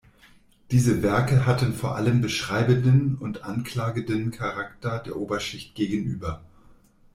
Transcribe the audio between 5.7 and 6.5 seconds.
gegenüber.